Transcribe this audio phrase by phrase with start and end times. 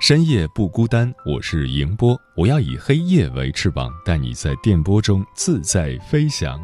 [0.00, 6.58] 深夜不孤单，我是迎波，我要以黑夜为翅膀，带你在电波中自在飞翔。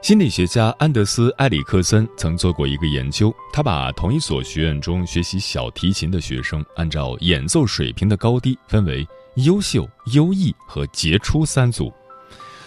[0.00, 11.92] 心理学家安德斯·埃里克森曾做过一个研究，他把同一所学院中学习小提琴的学生，按照演奏水平的高低，分为优秀、优异和杰出三组。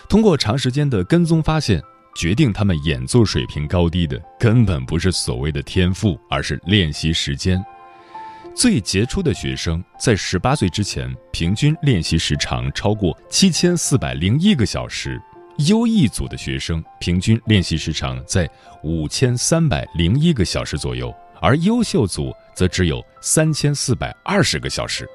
[0.08, 1.82] 通过长时间的跟踪发现，
[2.14, 7.60] 决定他们演奏水平高低的根本不是所谓的天赋，而是练习时间。
[8.54, 15.12] 最杰出的学生在十八岁之前，平均练习时长超过七千四百零一个小时；
[15.70, 18.50] 优异组的学生平均练习时长在
[18.84, 25.08] 五千三百零一个小时左右，而优秀组则只有三千四百二十个小时。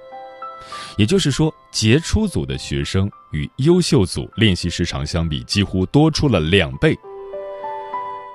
[0.96, 6.96] 也就是说，杰出组的学生与优秀组练习时长相比，几乎多出了两倍。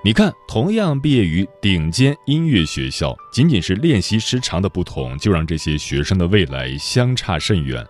[0.04, 7.86] 你看，同样毕业于顶尖音乐学校，仅仅是练习时长的不同，就让这些学生的未来相差甚远。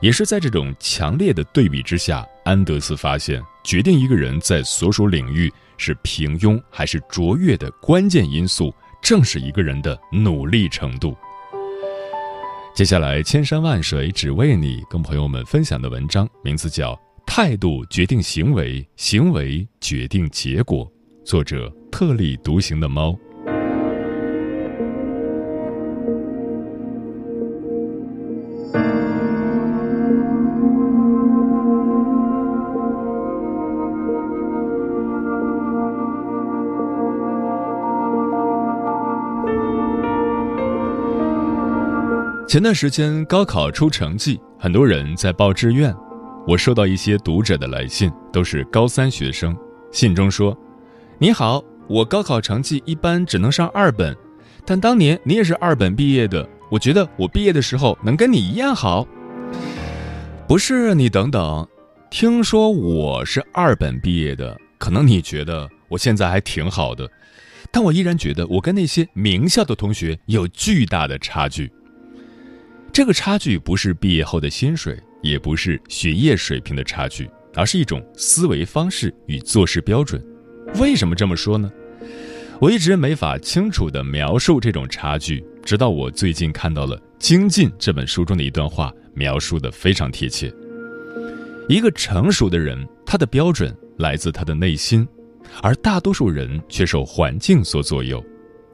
[0.00, 11.16] 也是在这种强烈的对比之下，安德斯发现，决定一个人在所属领域是平庸还是卓越的关键因素，正是一个人的努力程度。
[12.74, 16.94] 接下来，千山万水只为你，跟朋友们分享的文章名字叫
[17.24, 20.84] 《态度决定行为，行为决定结果》，
[21.24, 23.16] 作者特立独行的猫。
[42.48, 45.94] 前段时间高考出成绩，很多人在报志愿。
[46.46, 49.56] 我收到一些读者的来信，都是高三学生。
[49.90, 50.54] 信中说
[51.22, 54.12] ：“你好，我高考成绩一般，只能上二本。
[54.66, 59.06] 但当年你也是二本毕业的，我觉得我毕业的时候能跟你一样好。”
[60.48, 61.64] 不是你等等，
[62.10, 67.08] 听说我是二本毕业的，可能你觉得我现在还挺好的，
[67.70, 71.70] 但我依然觉得我跟那些名校的同学有巨大的差距。
[72.92, 80.20] 这个差距不是毕业后的薪水，也不是学业水平的差距，而是一种思维方式与做事标准。
[80.78, 81.70] 为什么这么说呢？
[82.60, 90.52] 我一直没法清楚地描述这种差距，直到我最近看到了《精进》这本书中的一段话，描述的非常贴切。
[91.68, 95.06] 一个成熟的人，他的标准来自他的内心，
[95.62, 98.24] 而大多数人却受环境所左右。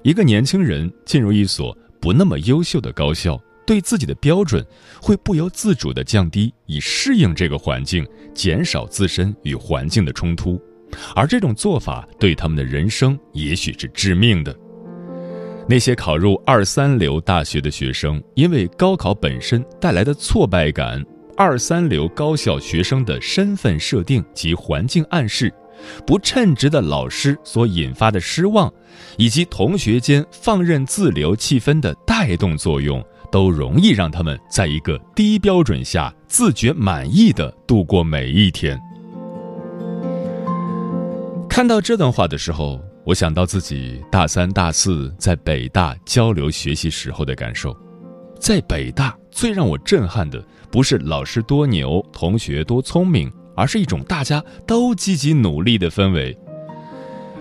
[0.02, 3.40] 一个年轻人进入一所不那么优秀的高校。
[3.66, 4.64] 对自己的标准
[4.98, 10.58] 会不由自主地降低，以适应这个环境，减少自身与环境的冲突，
[11.14, 14.54] 而这种做法对他们的人生也许是致命的。
[15.68, 21.04] 那些考入二三流大学的学生，因为高考本身带来的挫败感，
[21.36, 25.52] 二三流高校学生的身份设定及环境暗示，
[26.06, 28.72] 不称职的老师所引发的失望，
[29.16, 33.04] 以及同学间放任自流气氛的带动作用。
[33.30, 38.80] 都容易让他们在一个低标准下自觉满意的度过每一天。
[41.58, 47.76] 看到这段话的时候，我想到自己大三、大四在北大交流学习时候的感受。
[48.38, 50.40] 在北大，最让我震撼的
[50.70, 56.38] 不是老师多牛、同学多聪明，而是一种大家都积极努力的氛围。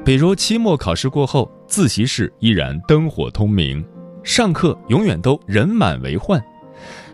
[0.04, 3.86] 比如期末考试过后，自习室依然灯火通明。
[4.24, 6.44] 上课永远都人满为患，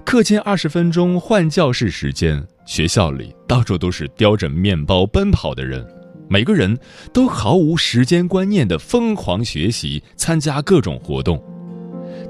[0.05, 5.85] 课间二十分钟换教室时间，学校里到处都是叼着面包奔跑的人，
[6.29, 6.77] 每个人
[7.11, 11.41] 都毫无时间观念的疯狂学习，参加各种活动。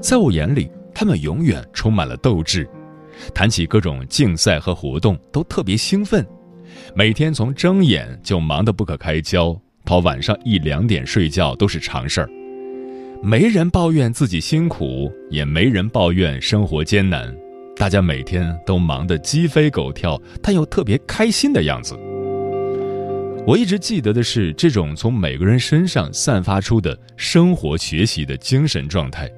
[0.00, 2.68] 在我眼里，他们永远充满了斗志，
[3.32, 6.26] 谈起各种竞赛和活动都特别兴奋，
[6.94, 12.28] 每天从睁眼就忙得不可开交，到晚上一两点睡觉都是常事儿。
[13.22, 17.34] 没人抱怨自己辛苦，也没人抱怨生活艰难，
[17.76, 21.98] 大家每天都忙得鸡飞狗跳，但又特别开心的样子。
[23.46, 29.30] 我一直记得的是这种从每个人身上散发出的生活、学习的精神状态，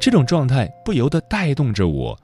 [0.00, 2.18] 这种状态不由得带动着我。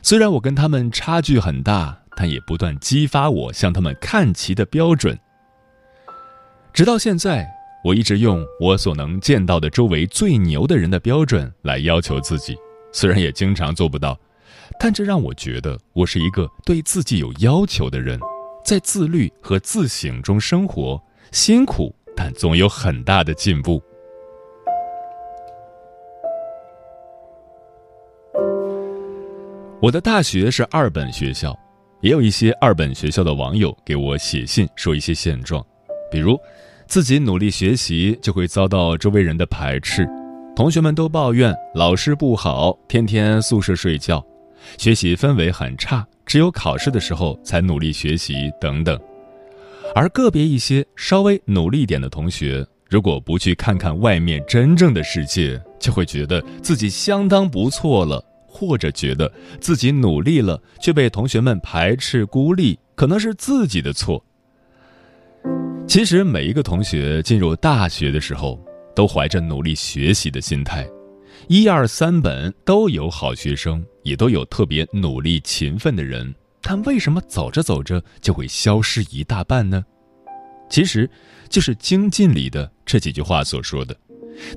[0.00, 5.18] 虽然我跟他们差距很大，但也不断激发我向他们看齐的标准。
[6.72, 7.46] 直到现在。
[7.84, 12.56] 我一直用我所能见到的周围最牛的人的标准来要求自己，
[12.94, 14.18] 虽然也经常做不到，
[14.80, 18.18] 但这让我觉得我是一个对自己有要求的人，
[18.64, 20.98] 在自律和自省中生活，
[21.32, 23.82] 辛苦但总有很大的进步。
[29.82, 31.54] 我的大学是二本学校，
[32.00, 35.64] 也有一些二本学校的网友给我写信说一些现状，
[36.10, 36.38] 比如。
[36.86, 40.06] 自己努力学习，就会遭到周围人的排斥。
[40.54, 44.22] 同学们都抱怨老师不好，天天宿舍睡觉，
[44.76, 48.98] 学习氛围很差，只有考试的时候才努力学习等等。
[49.94, 59.30] 而个别一些稍微努力点的同学，如果不去看看外面真正的世界，就会觉得自己相当不错了，或者觉得
[59.60, 64.24] 自己努力了却被同学们排斥孤立，可能是自己的错。
[65.86, 68.58] 其实每一个同学进入大学的时候，
[68.96, 70.88] 都怀着努力学习的心态，
[71.46, 76.32] 一二三本都有好学生，也都有特别努力勤奋的人。
[76.62, 79.84] 但为什么走着走着就会消失一大半呢？
[80.70, 81.10] 其实，
[81.50, 83.94] 就是精进里的这几句话所说的，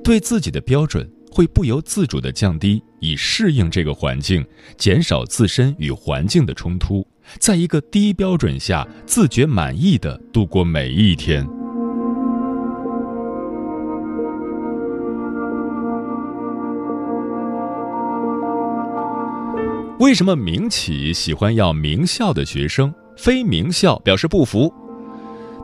[0.02, 4.44] 对自己的标准会不由自主地降低，以适应这个环境，
[4.78, 7.06] 减少自身与环境的冲突。
[7.38, 11.46] 在一个低标准下，自觉满意的度过每一天。
[19.98, 24.72] 为什么名企喜欢要名校的学生，非名校表示不服？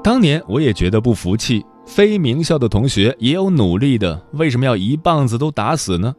[0.03, 6.13] 当年我也觉得不服气，非名校的同学也有努力的，为什么要一棒子都打死呢？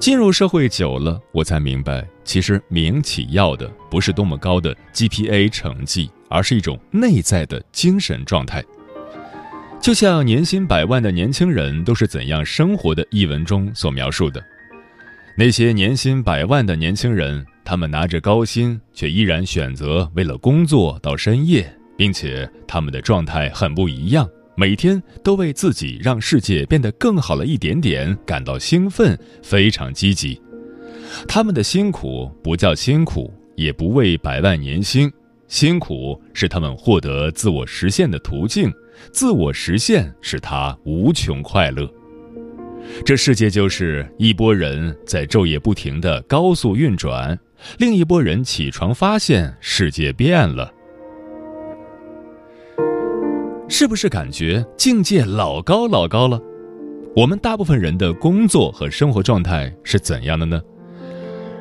[0.00, 8.64] 进入社会久了，我才明白，其实民企要的不是多么高的 GPA 成绩，而是一种内在的精神状态。
[9.80, 14.44] 就像年薪百万的年轻人都是怎样生活的一文中所描述的，
[15.38, 24.26] 那些年薪百万的年轻人，他们拿着高薪，却依然选择为了工作到深夜，并且他们的状态很不一样。
[24.56, 30.40] 每天都为自己让世界变得更好了一点点感到兴奋，非常积极。
[31.28, 35.12] 他们的辛苦不叫辛苦，也不为百万年薪，
[35.48, 38.72] 辛苦是他们获得自我实现的途径，
[39.12, 41.86] 自我实现使他无穷快乐。
[43.04, 47.38] 这世界就是一拨人在昼夜不停的高速运转，
[47.78, 50.72] 另一拨人起床发现世界变了。
[53.68, 56.40] 是不是感觉境界老高老高了？
[57.14, 60.60] 我们大部分人的工作和生活状态是怎样的呢？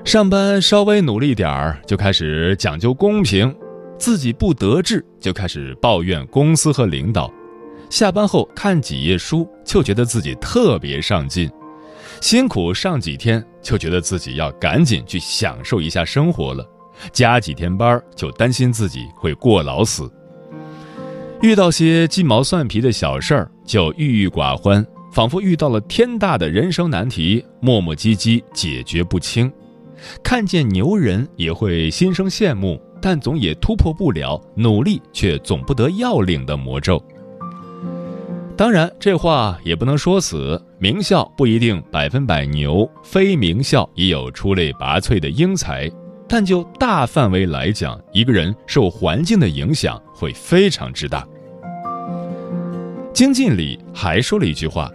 [0.03, 3.55] 上班稍微努力点儿就开始讲究公平，
[3.97, 7.31] 自己不得志就开始抱怨公司和领导，
[7.89, 11.49] 下班后看几页书就觉得自己特别上进，
[12.21, 16.67] 辛苦上几天就觉得自己要赶紧去享受一下生活了，
[17.11, 20.11] 加几天班就担心自己会过劳死。
[21.41, 29.49] 遇到些鸡毛蒜皮的小事儿就郁郁寡欢，仿佛遇到了天大的人生难题，磨磨唧唧解决不清；
[30.23, 37.01] 看见牛人也会心生羡慕，但总也突破不了努力却总不得要领的魔咒。
[38.57, 45.91] 当然，这话也不能说死，名校不一定百分百牛，非名校也有出类拔萃的英才。
[46.27, 51.27] 但就大范围来讲，一个人受环境的影响会非常之大。
[53.13, 54.89] 经进里还说了一句话：，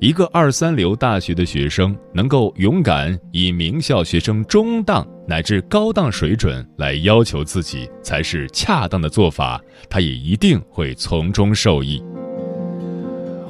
[0.00, 9.60] 一个二三流大学的学生能够勇敢以名校学生中档乃至高档水准来要求自己，才是恰当的做法。
[9.90, 12.02] 他也一定会从中受益。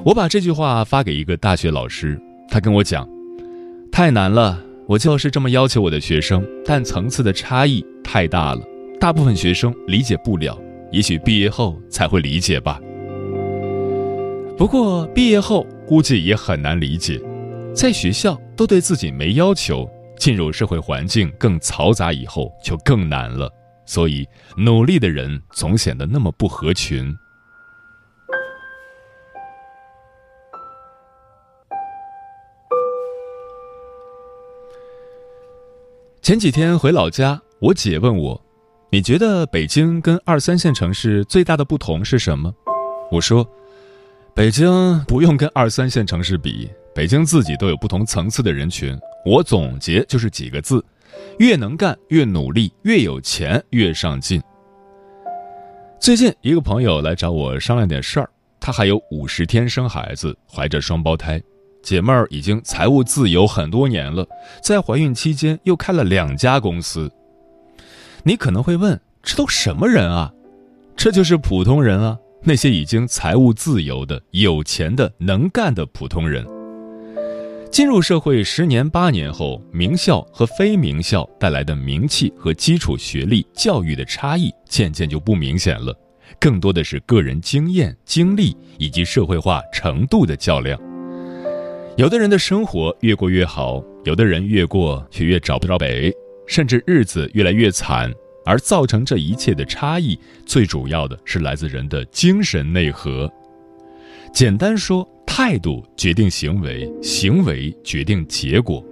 [0.05, 2.21] 我把这句话发给一个大学老师，
[2.51, 3.09] 他跟我讲：，
[3.91, 8.61] 太难了，我就是这么要求我的学生，但层次的差异太大了，
[9.01, 10.61] 大部分学生理解不了，
[10.93, 12.79] 也许毕业后才会理解吧。
[14.59, 17.19] 不过毕业后估计也很难理解，
[17.75, 23.51] 在学校都对自己没要求，进入社会环境更嘈杂以后就更难了。
[23.87, 27.11] 所以，努力的人总显得那么不合群。
[36.25, 38.43] 前几天回老家，我姐问我
[38.89, 42.51] ：“你觉得北京跟二三线城市最大的不同是什么？”
[43.13, 43.47] 我说
[44.35, 48.99] ：“北京不用跟二三线城市比，北京自己都有不同层次的人群。
[49.27, 50.83] 我总结就是几个字：
[51.41, 54.41] 越能干越努力，越有钱越上进。”
[56.01, 61.39] 最近一个朋友来找我商量点事儿，他还有五十天生孩子，怀着双胞胎。
[61.85, 64.27] 姐妹儿已经财务自由很多年了，
[64.63, 67.13] 在怀孕期间又开了两家公司。
[68.23, 70.33] 你可能会问，这都什么人啊？
[70.97, 76.45] 这就是普通人啊，那些已经财务自由的、有钱的、能干的普通人。
[77.71, 85.95] 进入社会十年八年后，名校和非名校带来的名气和基础学历、教育的差异渐渐就不明显了，
[86.41, 90.81] 更多的是个人经验、经历以及社会化程度的较量。
[91.97, 96.13] 有的人的生活越过越好，有的人越过却越找不着北，
[96.45, 98.13] 甚至日子越来越惨。
[98.45, 103.33] 而造成这一切的差异，最主要的是来自人的精神内核。
[104.33, 108.85] 简单说，态度决定行为，行为决定结果。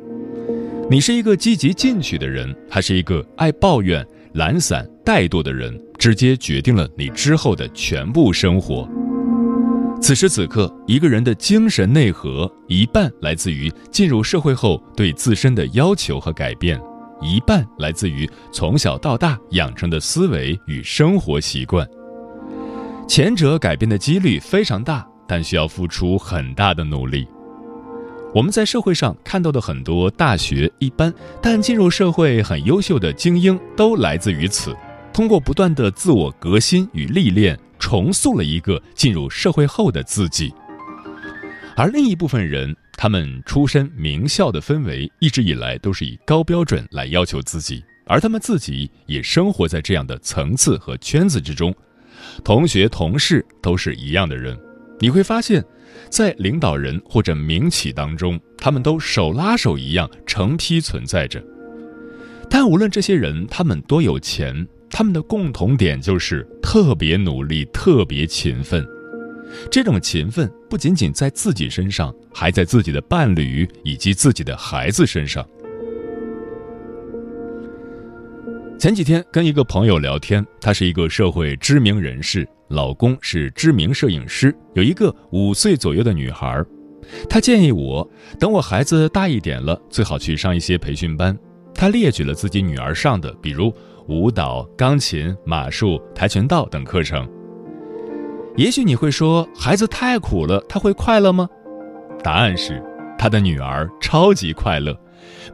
[0.89, 8.89] 你是一个积极进取的人，还是一个爱抱怨、懒散、怠惰的人，直接决定了你之后的全部生活。
[10.03, 16.79] 此时此刻，一个人的精神内核一半来自于进入社会后对自身的要求和改变，
[17.21, 21.87] 一半来自于从小到大养成的思维与生活习惯。
[23.07, 27.25] 前者改变的几率非常大，但需要付出很大的努力。
[28.35, 34.75] 我们在社会上看到的很多大学一般，但进入社会很优秀的精英，都来自于此。
[35.13, 37.57] 通过不断的自我革新与历练。
[37.83, 40.55] 重塑了一个进入社会后的自己，
[41.77, 51.75] 而另一部分人，他们出身名校的氛围一直以来都是以高标准来要求自己，而他们自己也生活在这样的层次和圈子之中，
[52.45, 54.57] 同学同事都是一样的人。
[55.01, 55.63] 你会发现，
[56.09, 61.43] 在领导人或者民企当中，他们都手拉手一样成批存在着。
[62.49, 64.67] 但无论这些人他们多有钱。
[64.95, 68.87] 他们的共同点就是特别努力、特别勤奋。
[69.71, 75.45] 这种勤奋不仅仅在自己身上，还在自己的伴侣以及自己的孩子身上。
[78.79, 86.63] 前几天跟一个朋友聊天，他是一个社会知名人士，老公是知名摄影师，有一个五岁左右的女孩。
[87.31, 88.09] 他建议我，
[88.39, 91.37] 等我孩子大一点了，最好去上一些培训班。
[91.75, 93.73] 他列举了自己女儿上的，比如。
[94.09, 97.29] 舞蹈、钢琴、马术、跆拳道等课程。
[98.57, 101.49] 也许你会说，孩子太苦了，他会快乐吗？
[102.23, 102.83] 答案是，
[103.19, 104.95] 他的女儿超级快乐，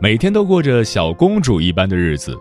[0.00, 2.36] 每天都过着小公主一般的日子。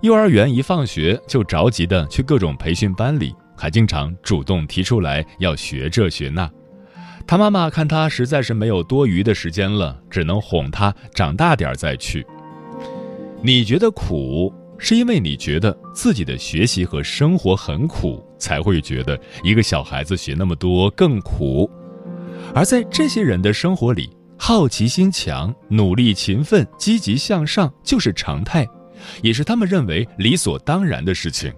[0.00, 6.50] 幼儿园一放学就着急的去各种培训班里，还经常主动提出来要学这学那。
[7.24, 12.26] 他妈妈看他实在是没有多余的时间了，只能哄他长大点再去。
[13.40, 14.52] 你觉得苦？
[14.84, 21.70] 是因为你觉得自己的学习和生活很苦，才会觉得一个小孩子学那么多更苦。
[22.52, 28.66] 而在这些人的生活里，好奇心强、努力勤奋、积极向上就是常态，
[29.22, 31.52] 也是他们认为理所当然的事情。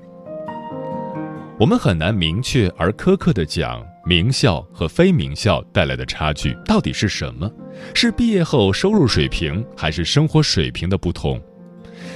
[1.58, 7.50] 我们很难明确而苛刻地讲名校和非名校带来的差距到底是什么，
[7.94, 11.40] 是毕业后收入水平，还是生活水平的不同？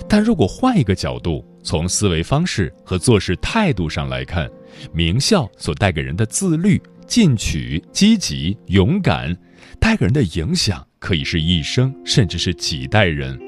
[0.07, 4.49] 但如果换一个角度，从思维方式和做事态度上来看，
[4.93, 9.37] 名校所带给人的自律、进取、积极、勇敢，
[9.81, 13.39] 带给人的影响可以是一生，甚至是几代人。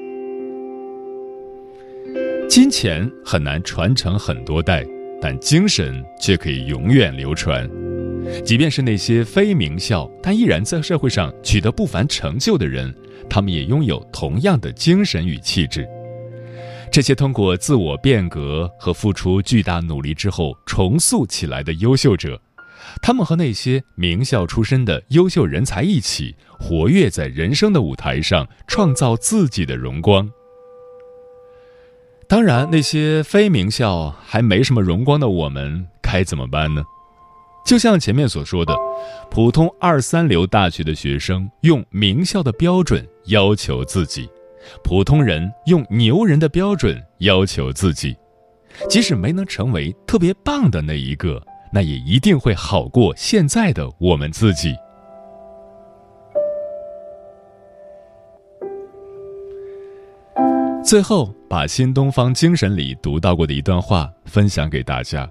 [2.49, 4.85] 金钱很难传承很多代，
[5.21, 7.69] 但精神却可以永远流传。
[8.45, 12.93] 即便是那些非名校但依然在社会上取得不凡成就的人，
[13.29, 15.87] 他们也拥有同样的精神与气质。
[16.91, 22.41] 这些通过自我变革和付出巨大努力之后重塑起来的优秀者，
[23.01, 30.29] 他们和那些名校出身的优秀人才一起，活跃在人生的舞台上，创造自己的荣光。
[32.27, 36.83] 当然，那些非名校还没什么荣光的我们，该怎么办呢？
[37.65, 38.75] 就像前面所说的，
[39.29, 44.29] 普通二三流大学的学生用名校的标准要求自己。
[44.83, 48.15] 普通人用牛人的标准要求自己，
[48.89, 51.41] 即使没能成为特别棒的那一个，
[51.73, 54.75] 那也一定会好过现在的我们自己。
[60.83, 65.29] 最后，把新东方精神里读到过的一段话分享给大家：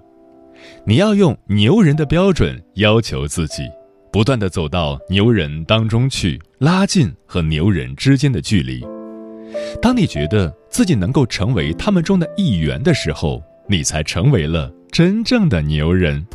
[0.85, 3.63] 你要用牛人的标准要求自己。
[4.11, 8.85] 不断的走到牛人当中去，拉近和牛人之间的距离。
[9.81, 16.25] 当你觉得自己能够成为他们中的一员的时候，你才成为了真正的牛人。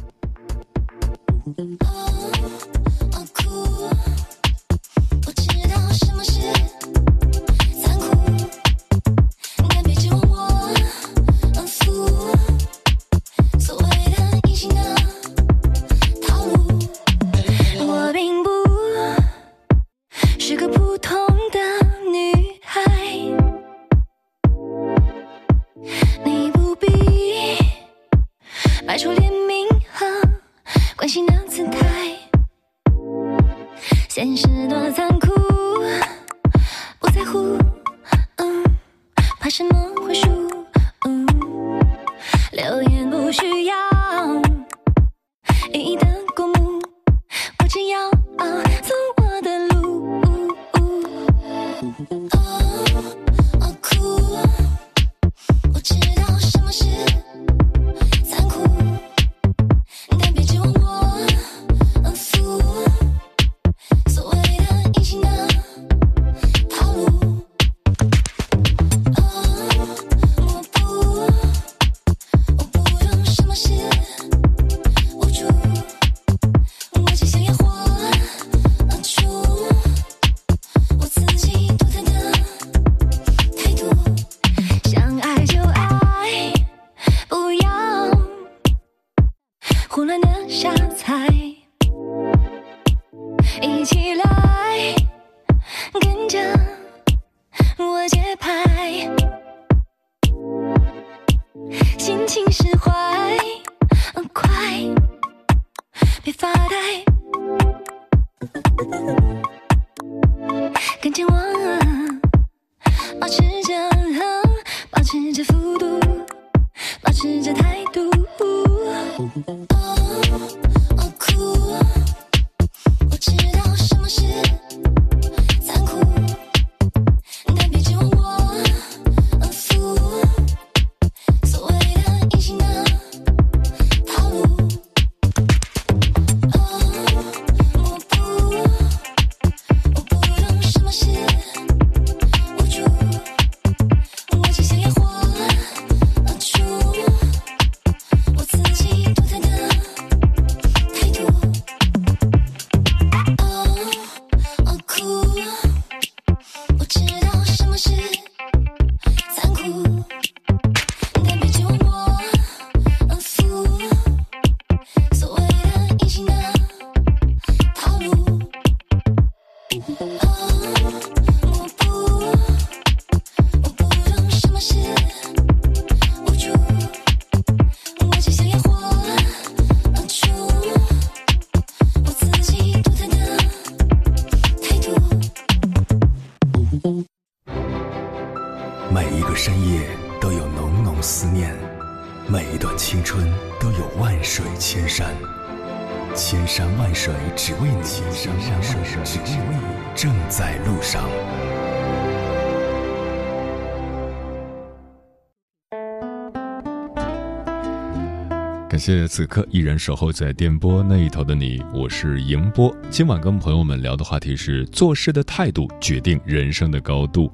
[208.86, 212.72] 谢谢此刻依然守候在电波那一头的你，我是迎波。
[212.88, 217.28] 今晚跟朋友们聊的话题是：做事的态度决定人生的高度。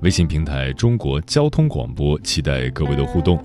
[0.00, 3.40] 微信平台中国交通广播，期待各位的互动。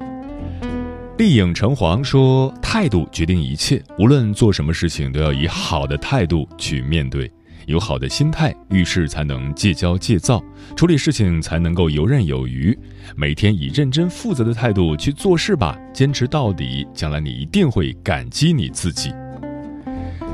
[1.19, 7.31] 丽影橙黄说：“态度决定一切，无论做什么事情，都要以好的态度去面对。
[7.65, 10.43] 有好的心态，遇事才能戒骄戒躁，
[10.75, 12.77] 处理事情才能够游刃有余。
[13.15, 19.13] 每天以认真负责的态度去做事吧，坚持到底，将来你一定会感激你自己。”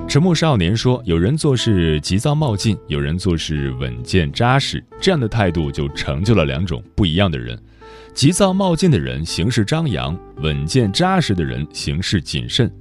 [0.07, 7.59] 沉默少年说：“有人做事急躁冒进，有人做事稳健扎实，这样的态度就成就了两种不一样的人。”
[8.15, 12.71] 急躁冒进的人行事张扬，稳健扎实的人行事谨慎。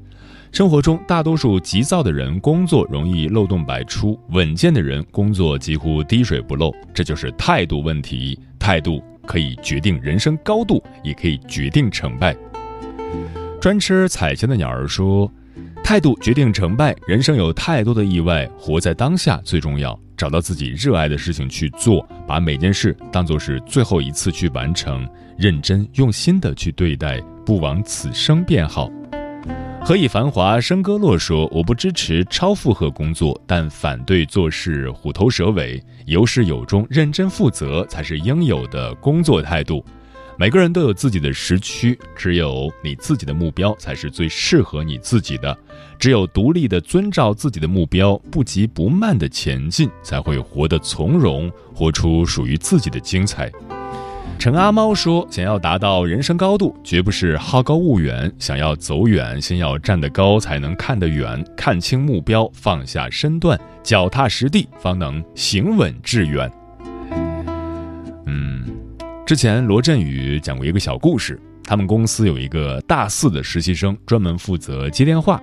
[0.56, 6.74] 生活中，大多数急躁的人工作容易漏洞百出，稳健的人工作几乎滴水不漏。
[6.94, 12.34] 这就是态度问题，态度可以决定人生高度，也可以决定成败。
[13.60, 15.30] 专吃彩钱的鸟儿说
[15.84, 19.94] ：“态度决定成败，人生有太多的意外，活在当下最重要。
[20.16, 28.90] 找到自己热爱的事情去做，把每件事当做是最后一次去完成，认真用心的去对待，不枉此生便好。”
[29.86, 39.84] 何以繁华笙歌落说：“我不支持超负荷工作，但反对做事虎头蛇尾，有始有终，认真负责才是应有的工作态度。
[40.36, 45.56] 每个人都有自己的时区，只有你自己的目标才是最适合你自己的。
[46.00, 53.48] 只有独立的遵照自己的目标，不急不慢的前进，才会活得从容，活出属于自己的精彩。”
[54.38, 58.30] 陈阿猫说：“想要达到人生高度，绝不是好高骛远。
[58.38, 61.42] 想要走远，先要站得高，才能看得远。
[61.56, 66.50] 看清目标，放下身段，脚踏实地，方能行稳致远。”
[68.26, 68.64] 嗯，
[69.26, 71.40] 之前罗振宇讲过一个小故事。
[71.64, 75.42] 他们公司有一个大四的实习生，专门负责接电话。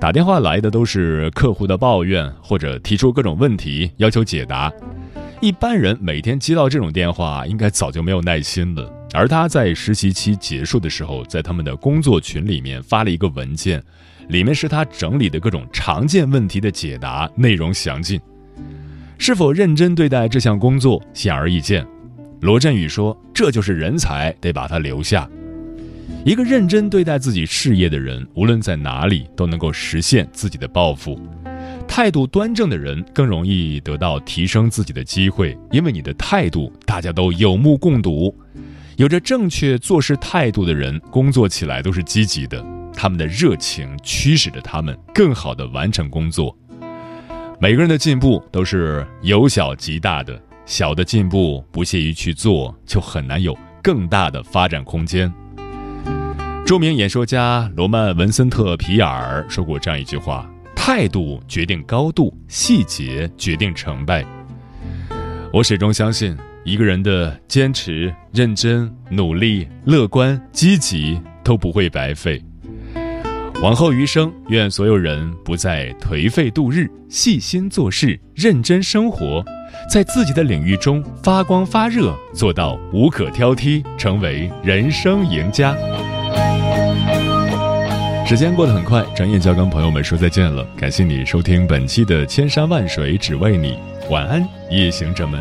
[0.00, 4.72] 打电话来的都是客户的抱怨，或者提出各种问题，要求解答。
[5.46, 8.92] 一般人每天接到这种电话，应该早就没有耐心了。
[9.12, 13.80] 而他在实习期结束的时候，在他们的工作群里面发了一个文件，
[14.26, 18.20] 里面是他整理的各种常见问题的解答，内容详尽。
[19.18, 21.86] 是否认真对待这项工作，显而易见。
[22.40, 25.30] 罗振宇说：“这就是人才，得把他留下。
[26.24, 31.16] 一个认真对待自己事业的人，无论在哪里都能够实现自己的抱负。”
[31.88, 38.34] 态度端正的人更容易得到提升自己的机会，因为你的态度大家都有目共睹。
[38.96, 46.56] 有着正确做事态度的人，工作起来都是积极的，他们的热情驱使着他们更好的完成工作。
[47.58, 55.32] 每个人的进步都是由小及大的，小的进步不屑于去做，就很难有更大的发展空间。
[56.66, 60.50] 著名演说家罗曼·文森特·皮尔说过这样一句话。
[60.86, 64.24] 态度决定高度，细节决定成败。
[65.52, 72.40] 我始终相信，一个人的坚持、认真、努力、乐观、积极都不会白费。
[73.60, 79.44] 往后余生，愿所有人不再颓废度日，细心做事，认真生活，
[79.92, 85.76] 在自己的领域中发光发热，做到无可挑剔，成为人生赢家。
[88.26, 90.66] 时间过得很快，转眼就要跟朋友们说再见了。
[90.76, 93.78] 感谢你收听本期的《千山万水只为你》，
[94.10, 95.40] 晚安，夜行者们。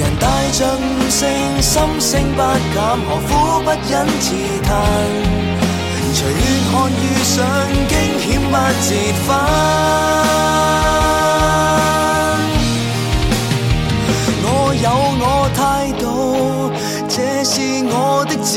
[0.00, 1.28] 人带着悟性，
[1.60, 2.40] 心声不
[2.72, 3.30] 减，何苦
[3.62, 4.26] 不忍自
[4.64, 4.68] 叹？
[6.14, 6.40] 随远
[6.72, 7.36] 看遇上
[7.86, 8.88] 惊险不折
[9.26, 9.28] 返，
[14.42, 14.48] 我
[14.82, 14.86] 有
[15.20, 15.60] 我态
[16.00, 16.02] 度，
[17.06, 17.60] 这是
[17.92, 18.48] 我的自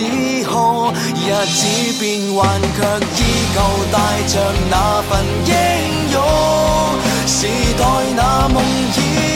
[0.49, 0.93] 豪。
[1.25, 1.59] 日子
[1.99, 2.03] 变
[2.33, 2.79] 幻，却
[3.17, 3.19] 依
[3.53, 3.57] 旧
[3.91, 3.95] 带
[4.29, 4.33] 着
[4.71, 4.73] 那
[5.09, 5.11] 份
[5.45, 5.51] 英
[6.13, 6.15] 勇。
[7.27, 7.35] 时
[7.77, 7.81] 代
[8.15, 8.55] 那梦
[8.93, 9.32] 魇令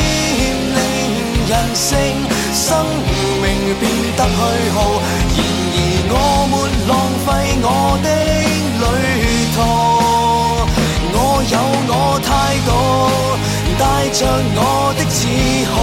[1.57, 1.97] 人性，
[2.53, 2.85] 生
[3.41, 3.45] 命
[3.79, 4.37] 变得虚
[4.75, 4.77] 耗。
[5.33, 5.39] 然
[5.73, 5.77] 而
[6.09, 6.13] 我
[6.51, 6.53] 没
[6.87, 6.91] 浪
[7.25, 7.27] 费
[7.63, 7.65] 我
[8.03, 8.07] 的
[8.81, 8.85] 旅
[9.55, 9.57] 途，
[11.13, 11.17] 我
[11.49, 11.55] 有
[11.89, 11.91] 我
[12.21, 12.29] 态
[12.67, 12.69] 度，
[13.79, 13.81] 带
[14.13, 14.19] 着
[14.55, 14.61] 我
[14.97, 15.17] 的自
[15.73, 15.75] 豪，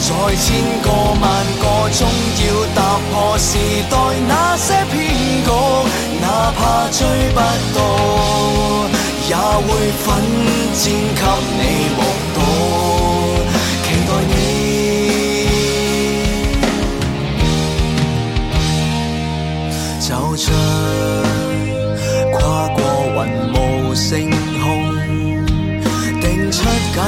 [0.00, 0.08] 在
[0.40, 0.44] 千
[0.80, 0.86] 个
[1.20, 1.22] 万
[1.60, 2.00] 个中
[2.40, 2.42] 要
[2.74, 3.48] 打破时
[3.90, 3.94] 代
[4.26, 4.94] 那些骗
[5.44, 5.48] 局，
[6.22, 6.24] 哪
[6.56, 7.00] 怕追
[7.34, 7.38] 不
[7.74, 7.78] 到，
[9.28, 9.68] 也会
[10.02, 10.04] 奋
[10.72, 10.82] 战
[11.20, 11.22] 给
[11.58, 11.60] 你
[11.96, 12.00] 目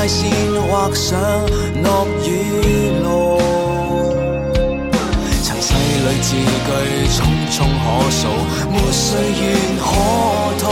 [0.04, 0.30] 界线，
[0.68, 1.18] 画上
[1.82, 2.28] 乐与
[3.02, 3.40] 怒。
[5.42, 6.68] 尘世里字句
[7.08, 7.16] 匆
[7.50, 8.22] 匆可数，
[8.70, 9.42] 没岁月
[9.80, 9.82] 可
[10.58, 10.62] 吐，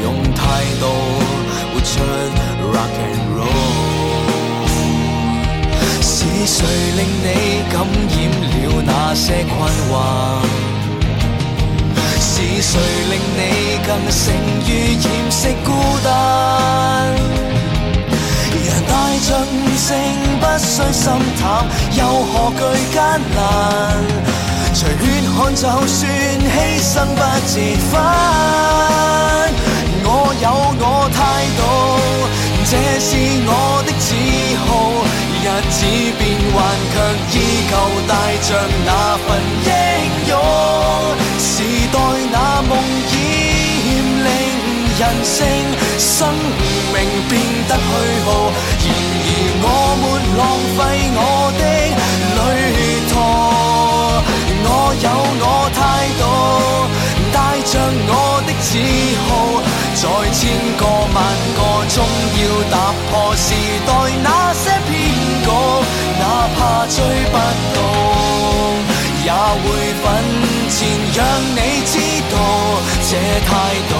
[0.00, 0.40] 用态
[0.78, 0.82] 度
[1.72, 1.90] 活出
[2.72, 3.42] rock and roll。
[6.00, 6.14] 是
[6.46, 6.56] 谁
[6.96, 7.26] 令你
[7.72, 8.14] 感染
[8.52, 9.52] 了那些困
[9.90, 9.92] 惑？
[12.20, 12.30] 是
[12.62, 12.70] 谁
[13.10, 13.40] 令你
[13.84, 14.22] 更胜
[14.68, 15.68] 于掩饰孤
[16.04, 17.41] 单？
[18.82, 18.92] 人大
[19.28, 19.88] 着悟性，
[20.40, 21.04] 不需心
[21.40, 21.42] 淡，
[21.96, 22.60] 又何惧
[22.92, 22.98] 艰
[23.34, 23.36] 难？
[24.74, 25.04] 除血
[25.36, 26.00] 汗，就算
[26.42, 27.54] 牺牲不折
[27.90, 27.92] 返。
[30.04, 30.06] 我
[30.42, 30.44] 有
[30.80, 31.16] 我态
[31.58, 31.60] 度，
[32.68, 33.10] 这是
[33.46, 33.50] 我
[33.86, 34.04] 的自
[34.66, 34.68] 豪。
[35.44, 35.76] 日子
[36.18, 36.20] 变
[36.52, 36.56] 幻，
[36.92, 36.94] 却
[37.34, 37.36] 依
[37.68, 37.72] 旧
[38.08, 38.10] 带
[38.42, 38.48] 着
[38.86, 38.90] 那
[39.26, 39.26] 份
[39.66, 39.68] 英
[40.28, 40.32] 勇。
[41.38, 41.54] 时
[41.92, 41.94] 代
[42.30, 42.70] 那梦
[45.02, 45.44] 人性，
[45.98, 46.32] 生
[46.94, 46.96] 命
[47.28, 47.32] 变
[47.66, 47.82] 得虚
[48.24, 48.28] 耗。
[48.78, 48.86] 然
[49.26, 49.28] 而
[49.64, 49.66] 我
[49.98, 50.04] 没
[50.38, 50.40] 浪
[50.76, 50.80] 费
[51.18, 51.20] 我
[51.58, 51.62] 的
[52.38, 52.40] 旅
[53.10, 53.12] 途，
[54.62, 54.68] 我
[55.02, 55.06] 有
[55.42, 55.80] 我态
[56.20, 56.22] 度，
[57.34, 57.36] 带
[57.66, 57.74] 着
[58.06, 58.10] 我
[58.46, 58.78] 的自
[59.26, 59.28] 豪。
[59.94, 60.40] 在千
[60.78, 61.16] 个万
[61.56, 61.98] 个中，
[62.38, 62.74] 要踏
[63.10, 63.46] 破时
[63.84, 63.90] 代
[64.22, 64.90] 那些骗
[65.42, 65.48] 局，
[66.20, 66.22] 哪
[66.54, 66.96] 怕追
[67.32, 67.34] 不
[67.74, 67.76] 到，
[69.24, 69.28] 也
[69.62, 69.64] 会
[70.00, 70.04] 奋
[70.70, 70.78] 前，
[71.12, 71.18] 让
[71.56, 71.58] 你
[71.90, 71.92] 知
[72.30, 72.34] 道
[73.02, 73.10] 这
[73.46, 73.50] 态
[73.90, 73.92] 度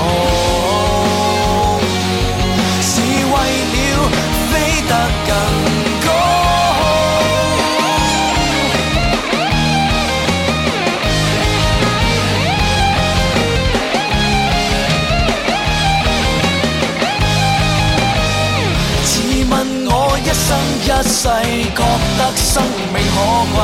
[21.02, 21.28] 世，
[21.74, 21.82] 覺
[22.18, 22.62] 得生
[22.92, 23.16] 命可
[23.52, 23.56] 貴，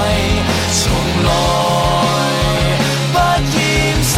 [0.74, 0.80] 從
[1.24, 1.28] 來
[3.12, 3.16] 不
[3.56, 3.58] 厌
[4.02, 4.14] 世。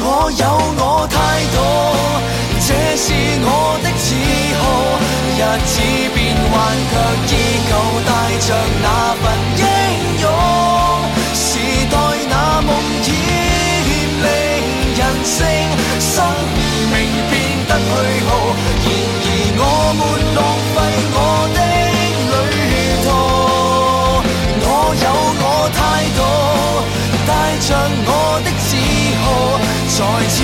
[0.00, 0.42] 我有
[0.78, 1.14] 我態
[1.54, 1.56] 度，
[2.60, 3.04] 這是
[3.42, 3.48] 我
[3.82, 4.04] 的自
[4.60, 4.62] 豪。
[5.38, 5.74] 日子
[6.14, 6.16] 變
[6.50, 6.54] 幻，
[6.90, 6.94] 卻
[7.28, 7.32] 依
[7.68, 7.70] 旧
[8.06, 8.48] 帶着
[8.82, 8.86] 那
[9.20, 9.24] 份
[17.86, 18.30] 變得虛耗。
[18.82, 18.88] 然
[19.22, 19.62] 而我
[19.96, 20.00] 没
[20.34, 20.40] 浪
[20.74, 20.76] 费
[21.14, 21.18] 我
[21.54, 21.58] 的
[22.32, 22.34] 旅
[23.02, 23.06] 途，
[24.62, 24.68] 我
[25.02, 25.06] 有
[25.40, 25.78] 我态
[26.16, 26.20] 度，
[27.26, 27.68] 带着
[28.06, 28.10] 我
[28.44, 28.68] 的自
[29.22, 29.24] 豪，
[29.96, 29.98] 在
[30.34, 30.38] 前